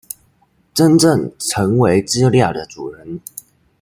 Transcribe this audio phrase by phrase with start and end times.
[0.73, 3.21] 真正成為資料的主人